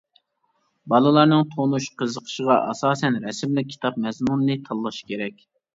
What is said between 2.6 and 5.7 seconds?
ئاساسەن رەسىملىك كىتاب مەزمۇنىنى تاللاش كېرەك.